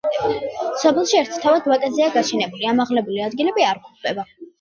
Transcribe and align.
სოფელში 0.83 1.19
ერთთავად 1.19 1.67
ვაკეზეა 1.71 2.07
გაშენებული, 2.15 2.65
ამაღლებული 2.71 3.21
ადგილები 3.27 3.67
არ 3.67 3.83
გვხვდება. 3.85 4.27